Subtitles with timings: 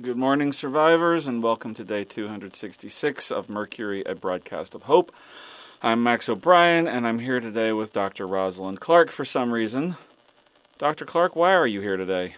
[0.00, 5.12] Good morning, survivors, and welcome to day 266 of Mercury, a broadcast of hope.
[5.82, 8.26] I'm Max O'Brien, and I'm here today with Dr.
[8.26, 9.96] Rosalind Clark for some reason.
[10.78, 11.04] Dr.
[11.04, 12.34] Clark, why are you here today?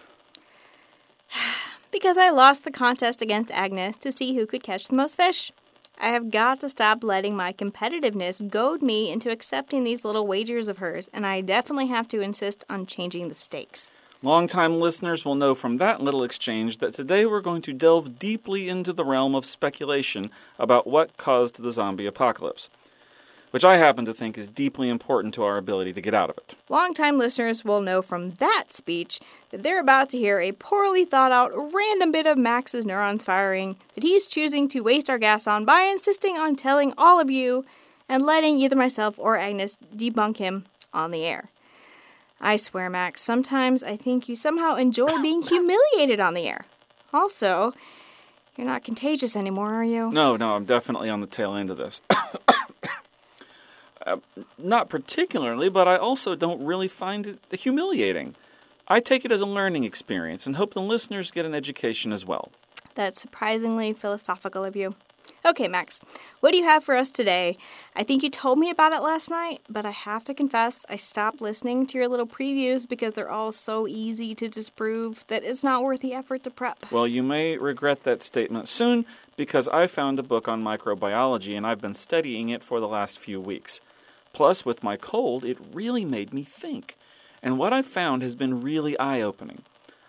[1.91, 5.51] Because I lost the contest against Agnes to see who could catch the most fish.
[5.99, 10.67] I have got to stop letting my competitiveness goad me into accepting these little wagers
[10.67, 13.91] of hers, and I definitely have to insist on changing the stakes.
[14.23, 18.69] Longtime listeners will know from that little exchange that today we're going to delve deeply
[18.69, 22.69] into the realm of speculation about what caused the zombie apocalypse,
[23.51, 26.37] which I happen to think is deeply important to our ability to get out of
[26.37, 26.55] it.
[26.69, 29.19] Longtime listeners will know from that speech
[29.51, 33.75] that they're about to hear a poorly thought out random bit of Max's neurons firing
[33.95, 37.65] that he's choosing to waste our gas on by insisting on telling all of you
[38.07, 41.49] and letting either myself or Agnes debunk him on the air.
[42.39, 46.65] I swear, Max, sometimes I think you somehow enjoy being humiliated on the air.
[47.13, 47.73] Also,
[48.57, 50.11] you're not contagious anymore, are you?
[50.11, 52.01] No, no, I'm definitely on the tail end of this.
[54.05, 54.17] uh,
[54.57, 58.35] not particularly, but I also don't really find it humiliating.
[58.87, 62.25] I take it as a learning experience and hope the listeners get an education as
[62.25, 62.51] well.
[62.93, 64.95] That's surprisingly philosophical of you.
[65.45, 66.01] Okay, Max,
[66.39, 67.55] what do you have for us today?
[67.95, 70.95] I think you told me about it last night, but I have to confess, I
[70.95, 75.63] stopped listening to your little previews because they're all so easy to disprove that it's
[75.63, 76.91] not worth the effort to prep.
[76.91, 79.05] Well, you may regret that statement soon
[79.37, 83.19] because I found a book on microbiology and I've been studying it for the last
[83.19, 83.81] few weeks.
[84.33, 86.97] Plus, with my cold, it really made me think.
[87.43, 89.61] And what I've found has been really eye opening.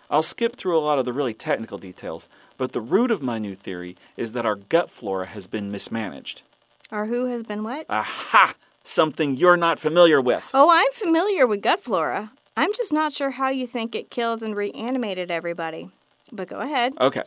[0.09, 3.39] I'll skip through a lot of the really technical details, but the root of my
[3.39, 6.43] new theory is that our gut flora has been mismanaged.
[6.91, 7.85] Our who has been what?
[7.89, 8.55] Aha!
[8.83, 10.49] Something you're not familiar with.
[10.53, 12.31] Oh, I'm familiar with gut flora.
[12.55, 15.89] I'm just not sure how you think it killed and reanimated everybody.
[16.31, 16.93] But go ahead.
[16.99, 17.23] Okay.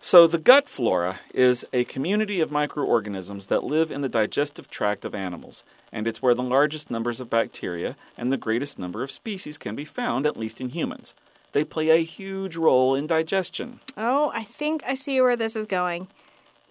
[0.00, 5.04] So, the gut flora is a community of microorganisms that live in the digestive tract
[5.04, 9.12] of animals, and it's where the largest numbers of bacteria and the greatest number of
[9.12, 11.14] species can be found, at least in humans.
[11.52, 13.80] They play a huge role in digestion.
[13.96, 16.08] Oh, I think I see where this is going.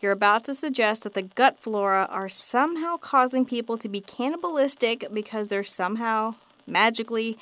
[0.02, 5.06] You're about to suggest that the gut flora are somehow causing people to be cannibalistic
[5.14, 6.34] because they're somehow
[6.66, 7.38] magically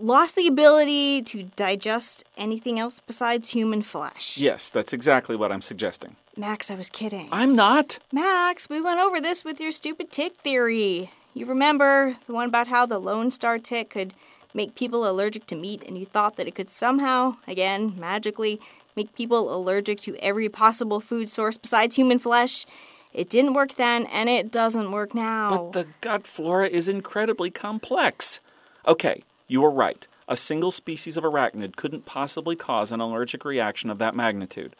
[0.00, 4.36] lost the ability to digest anything else besides human flesh.
[4.36, 6.16] Yes, that's exactly what I'm suggesting.
[6.36, 7.28] Max, I was kidding.
[7.30, 7.98] I'm not.
[8.10, 11.10] Max, we went over this with your stupid tick theory.
[11.34, 14.12] You remember the one about how the Lone Star tick could
[14.54, 18.60] make people allergic to meat, and you thought that it could somehow, again, magically,
[18.96, 22.66] make people allergic to every possible food source besides human flesh.
[23.12, 25.50] It didn't work then, and it doesn't work now.
[25.50, 28.40] But the gut flora is incredibly complex.
[28.86, 30.06] Okay, you were right.
[30.28, 34.74] A single species of arachnid couldn't possibly cause an allergic reaction of that magnitude.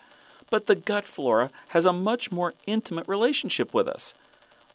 [0.48, 4.14] But the gut flora has a much more intimate relationship with us.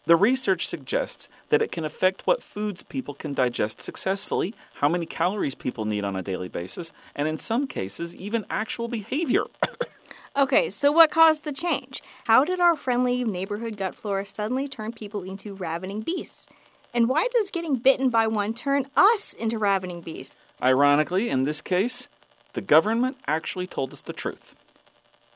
[0.07, 5.06] The research suggests that it can affect what foods people can digest successfully, how many
[5.06, 9.44] calories people need on a daily basis, and in some cases, even actual behavior.
[10.38, 12.01] okay, so what caused the change?
[12.23, 16.47] How did our friendly neighborhood gut flora suddenly turn people into ravening beasts?
[16.94, 20.47] And why does getting bitten by one turn us into ravening beasts?
[20.63, 22.07] Ironically, in this case,
[22.53, 24.56] the government actually told us the truth.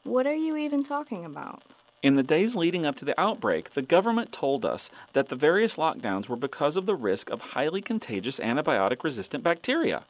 [0.03, 1.61] What are you even talking about?
[2.01, 5.75] In the days leading up to the outbreak, the government told us that the various
[5.75, 10.03] lockdowns were because of the risk of highly contagious antibiotic resistant bacteria.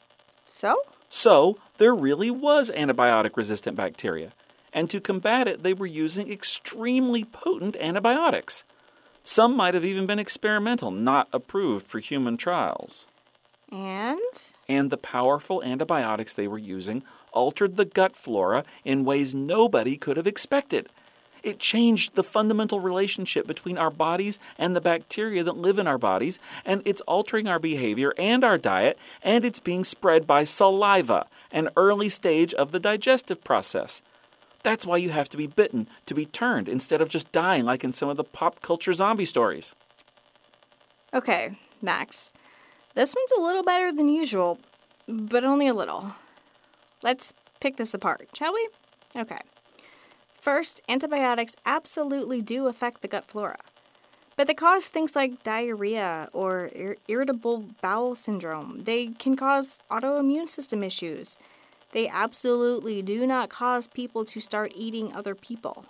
[0.49, 0.77] So?
[1.09, 4.31] So, there really was antibiotic resistant bacteria.
[4.71, 8.63] And to combat it, they were using extremely potent antibiotics.
[9.23, 13.05] Some might have even been experimental, not approved for human trials.
[13.69, 14.19] And?
[14.69, 17.03] And the powerful antibiotics they were using
[17.33, 20.87] altered the gut flora in ways nobody could have expected.
[21.43, 25.97] It changed the fundamental relationship between our bodies and the bacteria that live in our
[25.97, 31.25] bodies, and it's altering our behavior and our diet, and it's being spread by saliva,
[31.51, 34.01] an early stage of the digestive process.
[34.63, 37.83] That's why you have to be bitten to be turned instead of just dying like
[37.83, 39.73] in some of the pop culture zombie stories.
[41.13, 42.31] Okay, Max.
[42.93, 44.59] This one's a little better than usual,
[45.07, 46.13] but only a little.
[47.01, 48.69] Let's pick this apart, shall we?
[49.15, 49.39] Okay.
[50.41, 53.59] First, antibiotics absolutely do affect the gut flora,
[54.35, 58.83] but they cause things like diarrhea or ir- irritable bowel syndrome.
[58.85, 61.37] They can cause autoimmune system issues.
[61.91, 65.85] They absolutely do not cause people to start eating other people.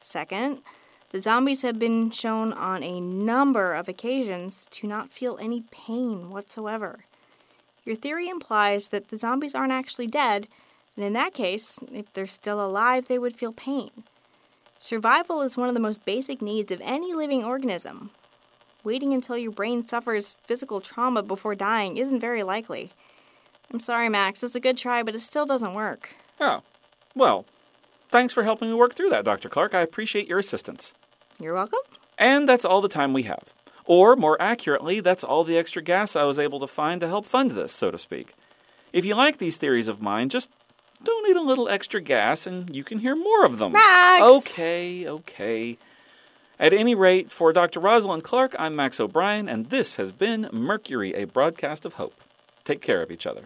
[0.00, 0.62] Second,
[1.10, 6.30] the zombies have been shown on a number of occasions to not feel any pain
[6.30, 7.04] whatsoever.
[7.84, 10.48] Your theory implies that the zombies aren't actually dead,
[10.96, 13.90] And in that case, if they're still alive, they would feel pain.
[14.78, 18.10] Survival is one of the most basic needs of any living organism.
[18.84, 22.90] Waiting until your brain suffers physical trauma before dying isn't very likely.
[23.72, 26.10] I'm sorry, Max, it's a good try, but it still doesn't work.
[26.40, 26.62] Oh,
[27.14, 27.46] well,
[28.10, 29.48] thanks for helping me work through that, Dr.
[29.48, 29.74] Clark.
[29.74, 30.94] I appreciate your assistance.
[31.40, 31.80] You're welcome.
[32.16, 33.52] And that's all the time we have.
[33.84, 37.26] Or, more accurately, that's all the extra gas I was able to find to help
[37.26, 38.34] fund this, so to speak.
[38.92, 40.50] If you like these theories of mine, just
[41.06, 43.72] donate a little extra gas and you can hear more of them.
[43.72, 44.22] Max!
[44.22, 45.78] Okay, okay.
[46.58, 47.80] At any rate, for Dr.
[47.80, 52.14] Rosalind Clark, I'm Max O'Brien, and this has been Mercury, a broadcast of hope.
[52.64, 53.42] Take care of each other.